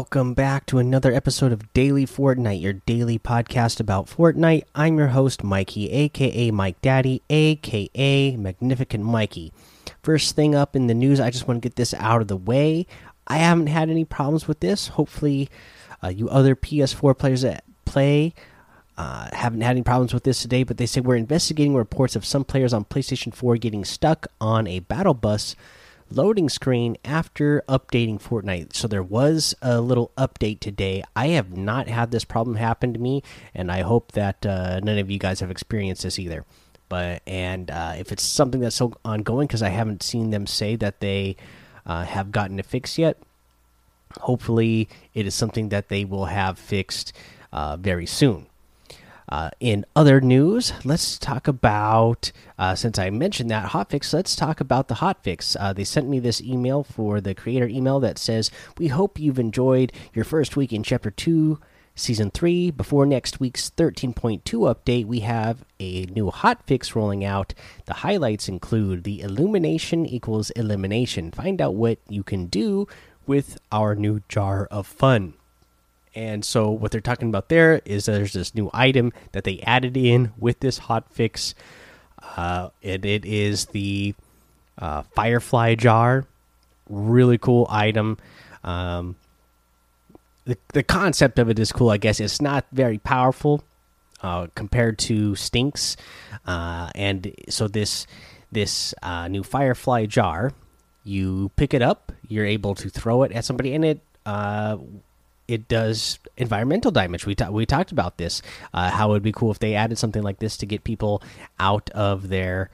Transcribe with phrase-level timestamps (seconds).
[0.00, 4.64] Welcome back to another episode of Daily Fortnite, your daily podcast about Fortnite.
[4.74, 9.52] I'm your host, Mikey, aka Mike Daddy, aka Magnificent Mikey.
[10.02, 12.36] First thing up in the news, I just want to get this out of the
[12.38, 12.86] way.
[13.26, 14.88] I haven't had any problems with this.
[14.88, 15.50] Hopefully,
[16.02, 18.32] uh, you other PS4 players that play
[18.96, 22.24] uh, haven't had any problems with this today, but they say we're investigating reports of
[22.24, 25.54] some players on PlayStation 4 getting stuck on a battle bus
[26.10, 28.74] loading screen after updating Fortnite.
[28.74, 31.02] So there was a little update today.
[31.14, 33.22] I have not had this problem happen to me,
[33.54, 36.44] and I hope that uh, none of you guys have experienced this either.
[36.88, 40.76] But and uh, if it's something that's so ongoing, because I haven't seen them say
[40.76, 41.36] that they
[41.86, 43.16] uh, have gotten it fixed yet.
[44.20, 47.12] Hopefully, it is something that they will have fixed
[47.52, 48.46] uh, very soon.
[49.30, 54.60] Uh, in other news, let's talk about, uh, since I mentioned that hotfix, let's talk
[54.60, 55.56] about the hotfix.
[55.58, 59.38] Uh, they sent me this email for the creator email that says, We hope you've
[59.38, 61.60] enjoyed your first week in Chapter 2,
[61.94, 62.72] Season 3.
[62.72, 67.54] Before next week's 13.2 update, we have a new hotfix rolling out.
[67.84, 71.30] The highlights include the illumination equals elimination.
[71.30, 72.88] Find out what you can do
[73.28, 75.34] with our new jar of fun.
[76.14, 79.96] And so what they're talking about there is there's this new item that they added
[79.96, 81.54] in with this hot fix.
[82.36, 84.14] Uh, it, it is the
[84.78, 86.24] uh, Firefly jar.
[86.88, 88.18] Really cool item.
[88.64, 89.16] Um,
[90.44, 91.90] the the concept of it is cool.
[91.90, 93.62] I guess it's not very powerful
[94.22, 95.96] uh, compared to Stinks,
[96.46, 98.06] uh, and so this
[98.50, 100.52] this uh, new Firefly jar,
[101.04, 104.76] you pick it up, you're able to throw it at somebody, and it uh,
[105.50, 107.26] it does environmental damage.
[107.26, 108.40] We we talked about this.
[108.72, 111.22] Uh, how it would be cool if they added something like this to get people
[111.58, 112.70] out of their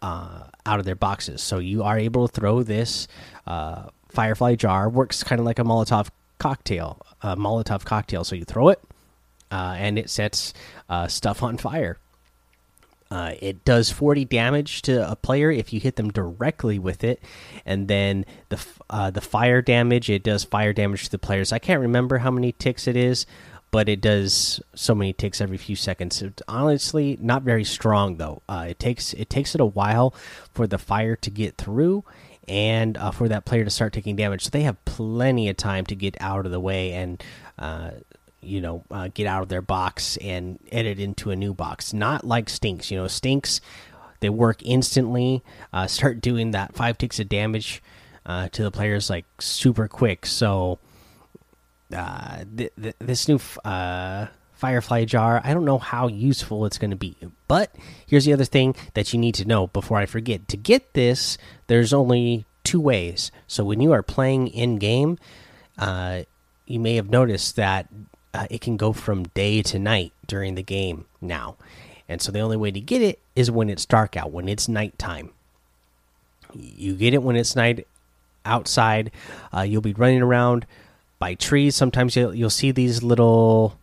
[0.00, 1.42] uh, out of their boxes.
[1.42, 3.08] So you are able to throw this
[3.46, 4.88] uh, Firefly jar.
[4.88, 6.08] Works kind of like a Molotov
[6.38, 6.98] cocktail.
[7.22, 8.24] A Molotov cocktail.
[8.24, 8.80] So you throw it,
[9.50, 10.54] uh, and it sets
[10.88, 11.98] uh, stuff on fire.
[13.10, 17.22] Uh, it does 40 damage to a player if you hit them directly with it,
[17.64, 21.52] and then the uh, the fire damage it does fire damage to the players.
[21.52, 23.24] I can't remember how many ticks it is,
[23.70, 26.20] but it does so many ticks every few seconds.
[26.20, 28.42] It's honestly, not very strong though.
[28.48, 30.14] Uh, it takes it takes it a while
[30.52, 32.04] for the fire to get through,
[32.46, 34.44] and uh, for that player to start taking damage.
[34.44, 37.22] So they have plenty of time to get out of the way and
[37.58, 37.90] uh,
[38.40, 41.92] you know uh, get out of their box and edit into a new box.
[41.92, 43.60] Not like stinks you know stinks
[44.20, 47.82] they work instantly uh, start doing that five ticks of damage
[48.26, 50.26] uh, to the players like super quick.
[50.26, 50.78] So
[51.94, 56.90] uh, th th this new uh, firefly jar i don't know how useful it's going
[56.90, 57.16] to be.
[57.46, 57.74] But
[58.06, 60.48] here's the other thing that you need to know before i forget.
[60.48, 61.38] To get this
[61.68, 63.32] there's only two ways.
[63.46, 65.18] So when you are playing in game
[65.78, 66.24] uh,
[66.66, 67.88] you may have noticed that
[68.34, 71.56] uh, it can go from day to night during the game now.
[72.08, 74.68] And so the only way to get it is when it's dark out, when it's
[74.68, 75.30] nighttime.
[76.54, 77.86] You get it when it's night
[78.44, 79.10] outside.
[79.54, 80.66] Uh, you'll be running around
[81.18, 81.76] by trees.
[81.76, 83.78] Sometimes you'll, you'll see these little.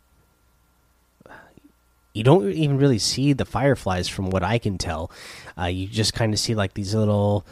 [2.14, 5.12] You don't even really see the fireflies, from what I can tell.
[5.60, 7.46] Uh, you just kind of see like these little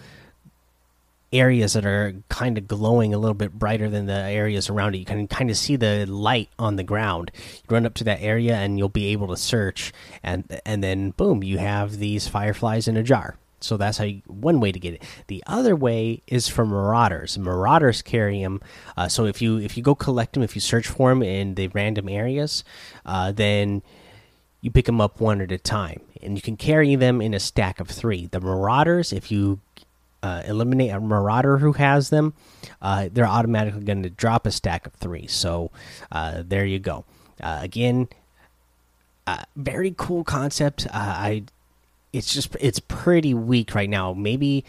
[1.33, 4.99] areas that are kind of glowing a little bit brighter than the areas around it.
[4.99, 7.31] You can kind of see the light on the ground.
[7.35, 9.91] You run up to that area and you'll be able to search,
[10.21, 13.37] and and then boom, you have these fireflies in a jar.
[13.59, 15.03] So that's how you, one way to get it.
[15.27, 17.37] The other way is for marauders.
[17.37, 18.59] Marauders carry them.
[18.97, 21.55] Uh, so if you if you go collect them, if you search for them in
[21.55, 22.63] the random areas,
[23.05, 23.81] uh, then
[24.59, 27.39] you pick them up one at a time, and you can carry them in a
[27.39, 28.27] stack of three.
[28.27, 29.59] The marauders, if you
[30.23, 32.33] uh, eliminate a marauder who has them,
[32.81, 35.27] uh, they're automatically going to drop a stack of three.
[35.27, 35.69] So
[36.11, 37.03] uh, there you go.
[37.41, 38.07] Uh, again,
[39.27, 40.87] uh, very cool concept.
[40.87, 41.43] Uh, I
[42.13, 44.13] it's just it's pretty weak right now.
[44.13, 44.63] Maybe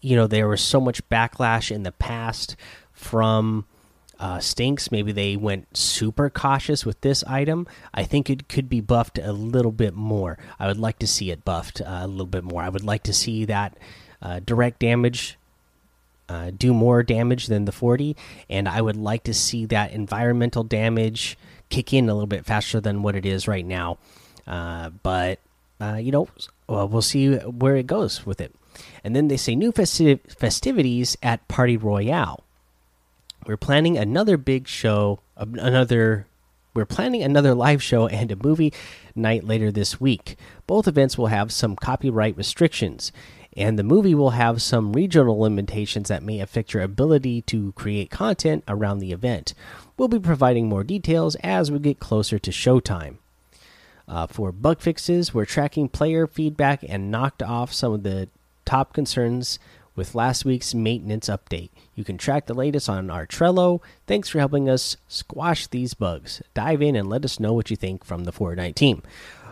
[0.00, 2.56] you know there was so much backlash in the past
[2.92, 3.66] from.
[4.40, 4.92] stinks.
[4.92, 7.66] Maybe they went super cautious with this item.
[7.94, 10.36] I think it could be buffed a little bit more.
[10.58, 12.62] I would like to see it buffed a little bit more.
[12.62, 13.78] I would like to see that
[14.22, 15.36] uh, direct damage
[16.28, 18.16] uh, do more damage than the 40
[18.48, 21.36] and i would like to see that environmental damage
[21.68, 23.98] kick in a little bit faster than what it is right now
[24.46, 25.38] uh, but
[25.80, 26.28] uh, you know
[26.68, 28.54] well, we'll see where it goes with it
[29.02, 32.44] and then they say new festiv festivities at party royale
[33.46, 36.26] we're planning another big show another
[36.74, 38.72] we're planning another live show and a movie
[39.14, 40.36] night later this week.
[40.66, 43.10] Both events will have some copyright restrictions.
[43.56, 48.10] And the movie will have some regional limitations that may affect your ability to create
[48.10, 49.54] content around the event.
[49.96, 53.16] We'll be providing more details as we get closer to showtime.
[54.08, 58.28] Uh, for bug fixes, we're tracking player feedback and knocked off some of the
[58.64, 59.58] top concerns
[59.94, 61.70] with last week's maintenance update.
[61.94, 63.80] You can track the latest on our Trello.
[64.06, 66.40] Thanks for helping us squash these bugs.
[66.54, 69.02] Dive in and let us know what you think from the Fortnite team.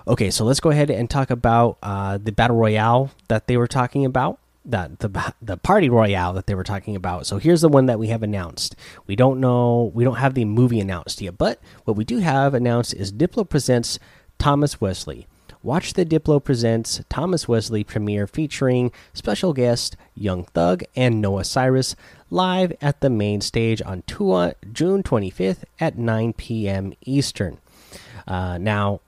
[0.08, 3.66] Okay, so let's go ahead and talk about uh, the battle royale that they were
[3.66, 4.38] talking about.
[4.64, 7.26] That the the party royale that they were talking about.
[7.26, 8.74] So here's the one that we have announced.
[9.06, 12.54] We don't know, we don't have the movie announced yet, but what we do have
[12.54, 13.98] announced is Diplo presents
[14.38, 15.26] Thomas Wesley.
[15.62, 21.96] Watch the Diplo Presents Thomas Wesley premiere featuring special guest Young Thug and Noah Cyrus
[22.30, 26.94] live at the main stage on Tua June 25th at 9 p.m.
[27.04, 27.58] Eastern.
[28.26, 29.00] Uh, now,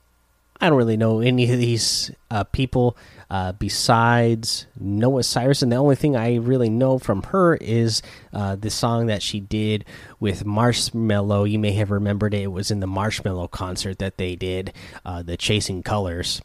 [0.61, 2.97] I don't really know any of these uh, people
[3.31, 8.03] uh, besides Noah Cyrus, and the only thing I really know from her is
[8.33, 9.85] uh, the song that she did
[10.19, 11.51] with Marshmello.
[11.51, 12.43] You may have remembered it.
[12.43, 14.73] It was in the Marshmello concert that they did,
[15.07, 16.43] uh, the Chasing Colors.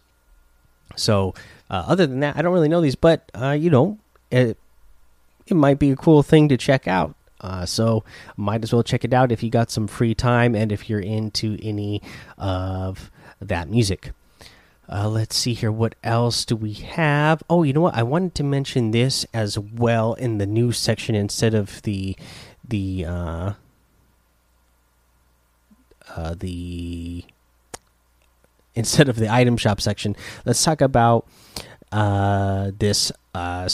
[0.95, 1.33] So,
[1.69, 3.97] uh, other than that, I don't really know these, but uh, you know,
[4.31, 4.57] it
[5.47, 7.15] it might be a cool thing to check out.
[7.41, 8.03] Uh, so
[8.37, 11.01] might as well check it out if you got some free time and if you're
[11.01, 12.01] into any
[12.37, 14.11] of that music.
[14.87, 15.71] Uh, let's see here.
[15.71, 17.41] What else do we have?
[17.49, 17.95] Oh, you know what?
[17.95, 22.15] I wanted to mention this as well in the news section instead of the
[22.67, 23.53] the uh,
[26.15, 27.25] uh, the
[28.75, 30.15] instead of the item shop section.
[30.45, 31.25] Let's talk about
[31.91, 33.67] uh, this uh,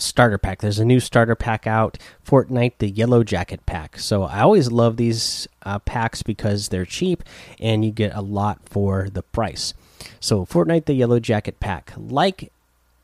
[0.00, 0.60] starter pack.
[0.60, 3.98] There's a new starter pack out, Fortnite, the Yellow Jacket pack.
[3.98, 7.22] So I always love these uh, packs because they're cheap
[7.60, 9.74] and you get a lot for the price.
[10.20, 11.92] So, Fortnite the Yellow Jacket Pack.
[11.96, 12.52] Like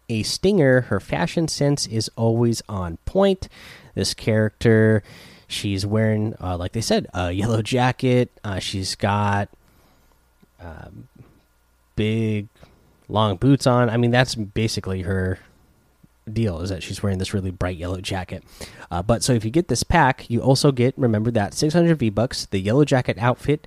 [0.08, 3.48] a stinger, her fashion sense is always on point.
[3.94, 5.02] This character,
[5.46, 8.30] she's wearing, uh, like they said, a yellow jacket.
[8.42, 9.48] Uh, she's got
[10.60, 11.08] um,
[11.96, 12.48] big,
[13.08, 13.88] long boots on.
[13.88, 15.38] I mean, that's basically her
[16.32, 18.42] deal is that she's wearing this really bright yellow jacket.
[18.90, 22.10] Uh, but so if you get this pack, you also get remember that 600 V
[22.10, 23.66] bucks, the yellow jacket outfit,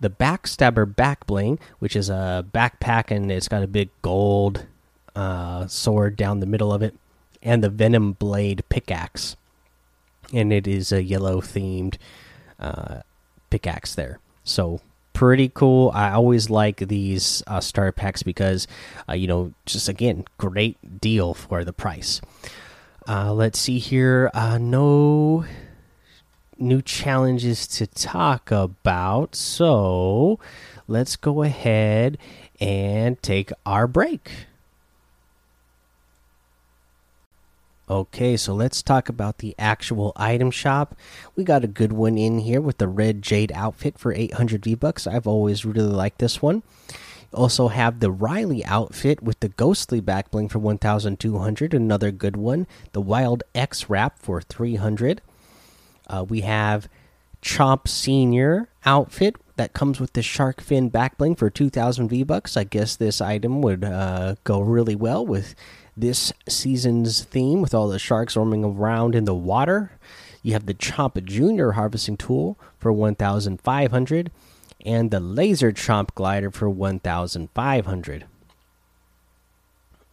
[0.00, 4.66] the Backstabber Back Bling, which is a backpack and it's got a big gold
[5.16, 6.94] uh, sword down the middle of it,
[7.42, 9.36] and the Venom Blade pickaxe.
[10.32, 11.96] And it is a yellow themed
[12.58, 13.00] uh,
[13.50, 14.18] pickaxe there.
[14.42, 14.80] So
[15.14, 15.90] pretty cool.
[15.94, 18.66] I always like these uh, starter packs because,
[19.08, 22.20] uh, you know, just again, great deal for the price.
[23.08, 24.30] Uh, let's see here.
[24.34, 25.46] Uh, no
[26.58, 29.34] new challenges to talk about.
[29.34, 30.38] So
[30.86, 32.18] let's go ahead
[32.60, 34.30] and take our break.
[37.88, 40.96] Okay, so let's talk about the actual item shop.
[41.36, 44.74] We got a good one in here with the red jade outfit for 800 V
[44.74, 45.06] bucks.
[45.06, 46.62] I've always really liked this one.
[47.34, 52.66] Also have the Riley outfit with the ghostly back bling for 1200, another good one.
[52.92, 55.20] The Wild X wrap for 300.
[56.06, 56.88] Uh, we have
[57.42, 62.56] Chomp Senior outfit that comes with the shark fin back bling for 2000 V bucks.
[62.56, 65.54] I guess this item would uh, go really well with
[65.96, 69.92] this season's theme with all the sharks roaming around in the water.
[70.42, 74.30] You have the Chomp Junior harvesting tool for 1500
[74.84, 78.26] and the Laser Chomp glider for 1500.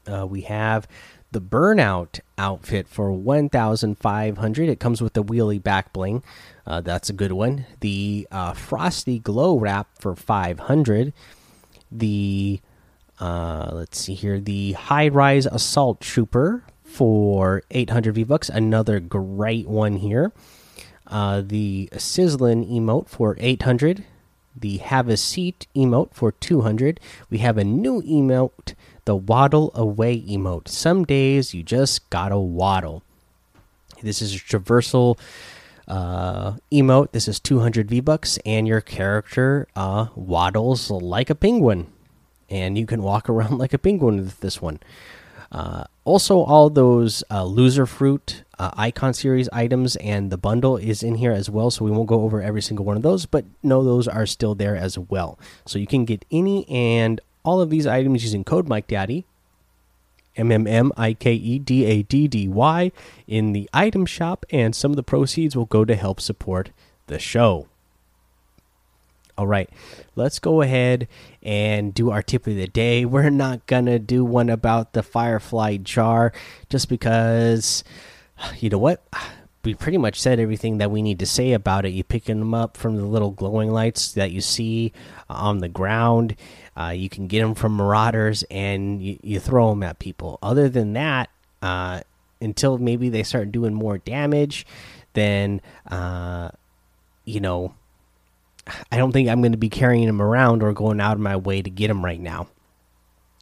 [0.07, 0.87] Uh, we have
[1.31, 6.21] the burnout outfit for 1500 it comes with the wheelie back bling
[6.67, 11.13] uh, that's a good one the uh, frosty glow wrap for 500
[11.91, 12.59] the
[13.21, 19.67] uh, let's see here the high rise assault trooper for 800 v bucks another great
[19.67, 20.33] one here
[21.07, 24.03] uh, the sizzling emote for 800
[24.59, 26.99] the have a seat emote for 200
[27.29, 28.73] we have a new emote
[29.05, 30.67] the waddle away emote.
[30.67, 33.03] Some days you just gotta waddle.
[34.01, 35.17] This is a traversal
[35.87, 37.11] uh, emote.
[37.11, 41.91] This is 200 V bucks, and your character uh, waddles like a penguin,
[42.51, 44.79] and you can walk around like a penguin with this one.
[45.51, 51.15] Uh, also, all those uh, Loserfruit uh, icon series items and the bundle is in
[51.15, 51.69] here as well.
[51.69, 54.55] So we won't go over every single one of those, but no, those are still
[54.55, 55.37] there as well.
[55.65, 59.25] So you can get any and all of these items using code Mike Daddy,
[60.37, 62.91] M M M I K E D A D D Y,
[63.27, 66.69] in the item shop, and some of the proceeds will go to help support
[67.07, 67.67] the show.
[69.37, 69.69] All right,
[70.15, 71.07] let's go ahead
[71.41, 73.05] and do our tip of the day.
[73.05, 76.33] We're not gonna do one about the Firefly jar
[76.69, 77.83] just because,
[78.59, 79.03] you know what?
[79.63, 81.89] We pretty much said everything that we need to say about it.
[81.89, 84.91] You picking them up from the little glowing lights that you see
[85.29, 86.35] on the ground.
[86.75, 90.39] Uh, you can get them from marauders and you, you, throw them at people.
[90.41, 91.29] Other than that,
[91.61, 92.01] uh,
[92.41, 94.65] until maybe they start doing more damage,
[95.13, 96.49] then uh,
[97.25, 97.75] you know
[98.91, 101.35] I don't think I'm going to be carrying them around or going out of my
[101.35, 102.47] way to get them right now.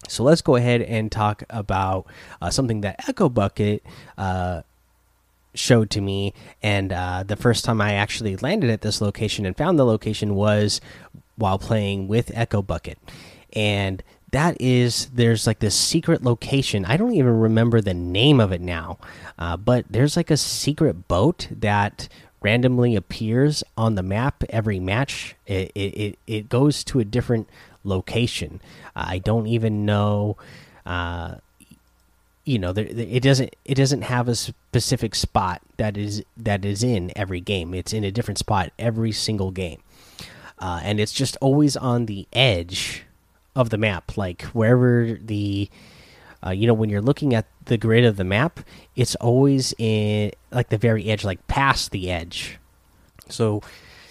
[0.08, 2.08] So let's go ahead and talk about
[2.42, 3.84] uh, something that Echo Bucket
[4.18, 4.62] uh,
[5.54, 6.34] showed to me.
[6.64, 10.36] And uh, the first time I actually landed at this location and found the location
[10.36, 10.82] was
[11.36, 12.98] while playing with Echo Bucket.
[13.54, 16.86] And that is, there's like this secret location.
[16.86, 19.00] I don't even remember the name of it now,
[19.38, 22.08] uh, but there's like a secret boat that
[22.42, 25.36] randomly appears on the map every match.
[25.46, 27.50] It it it, goes to a different
[27.84, 28.62] location.
[28.96, 30.38] I don't even know.
[30.86, 31.36] Uh,
[32.46, 36.84] you know, there, it doesn't it doesn't have a specific spot that is that is
[36.84, 37.74] in every game.
[37.74, 39.82] It's in a different spot every single game,
[40.58, 43.04] uh, and it's just always on the edge
[43.56, 45.70] of the map, like wherever the
[46.46, 48.60] uh, you know when you're looking at the grid of the map
[48.96, 52.58] it's always in like the very edge like past the edge.
[53.30, 53.62] So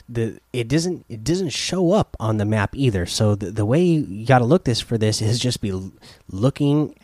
[0.09, 3.07] the it doesn't it doesn't show up on the map either.
[3.07, 5.91] So the, the way you got to look this for this is just be
[6.31, 6.95] looking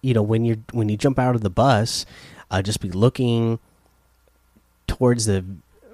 [0.00, 2.04] you know when you when you jump out of the bus
[2.50, 3.58] uh, just be looking
[4.86, 5.44] towards the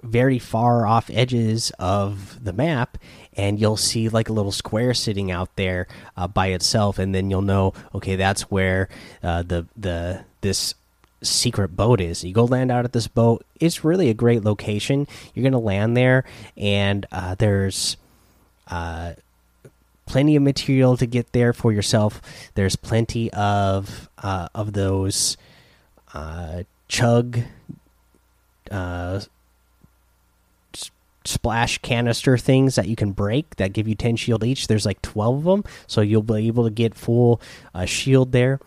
[0.03, 2.99] very far off edges of the map
[3.37, 5.87] and you'll see like a little square sitting out there
[6.17, 8.89] uh, by itself and then you'll know okay that's where
[9.23, 10.75] uh, the the this
[11.21, 12.23] secret boat is.
[12.23, 15.07] You go land out at this boat it's really a great location.
[15.35, 16.25] You're gonna land there
[16.57, 17.97] and uh, there's
[18.69, 19.15] uh,
[20.07, 22.21] plenty of material to get there for yourself.
[22.55, 25.37] There's plenty of uh, of those
[26.15, 27.41] uh, chug
[31.29, 34.67] splash canister things that you can break that give you 10 shield each.
[34.67, 37.41] There's like 12 of them, so you'll be able to get full
[37.75, 38.61] uh, shield there.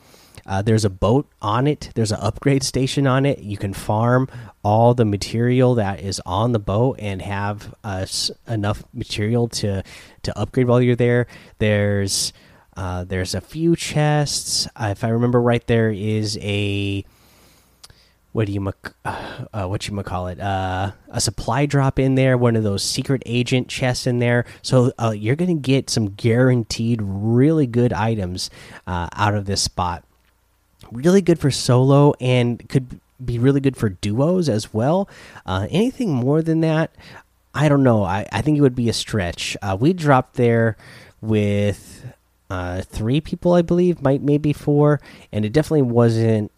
[0.45, 1.91] Uh, there's a boat on it.
[1.93, 3.39] There's an upgrade station on it.
[3.39, 4.27] You can farm
[4.63, 8.05] all the material that is on the boat and have uh,
[8.47, 9.83] enough material to
[10.23, 11.27] to upgrade while you're there.
[11.59, 12.33] There's
[12.75, 14.67] uh, there's a few chests.
[14.79, 17.05] if I remember right, there is a
[18.33, 18.73] what do you
[19.05, 22.83] uh, uh, what you call it uh, a supply drop in there one of those
[22.83, 24.45] secret agent chests in there.
[24.61, 28.49] So uh, you're gonna get some guaranteed really good items
[28.87, 30.03] uh, out of this spot.
[30.91, 35.07] Really good for solo and could be really good for duos as well.
[35.45, 36.91] Uh, anything more than that?
[37.53, 38.03] I don't know.
[38.03, 39.57] I, I think it would be a stretch.
[39.77, 40.77] We dropped there
[41.21, 42.05] with
[42.81, 44.99] three people i believe might maybe four
[45.31, 46.51] and it definitely wasn't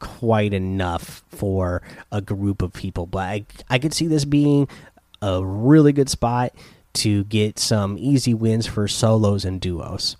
[0.00, 3.06] quite enough for a group of people.
[3.06, 4.68] But I, I could see this being
[5.22, 6.52] a really good spot
[6.92, 10.16] to get some easy wins for solos and duos.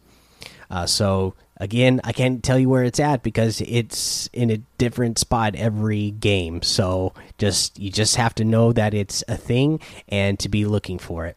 [0.71, 5.19] Uh, so again, I can't tell you where it's at because it's in a different
[5.19, 6.63] spot every game.
[6.63, 10.99] So just you just have to know that it's a thing and to be looking
[10.99, 11.37] for it.